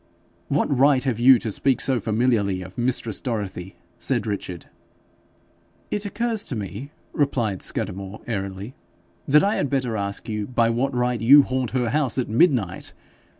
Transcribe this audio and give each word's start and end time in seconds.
'What 0.47 0.75
right 0.75 1.03
have 1.03 1.19
you 1.19 1.37
to 1.37 1.51
speak 1.51 1.79
so 1.79 1.99
familiarly 1.99 2.63
of 2.63 2.75
mistress 2.75 3.21
Dorothy?' 3.21 3.75
said 3.99 4.25
Richard. 4.25 4.65
'It 5.91 6.07
occurs 6.07 6.43
to 6.45 6.55
me,' 6.55 6.89
replied 7.13 7.61
Scudamore, 7.61 8.21
airily, 8.25 8.73
'that 9.27 9.43
I 9.43 9.57
had 9.57 9.69
better 9.69 9.95
ask 9.95 10.27
you 10.27 10.47
by 10.47 10.71
what 10.71 10.91
right 10.95 11.21
you 11.21 11.43
haunt 11.43 11.69
her 11.69 11.91
house 11.91 12.17
at 12.17 12.27
midnight. 12.29 12.93